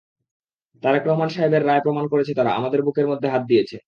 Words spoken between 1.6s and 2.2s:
রায় প্রমাণ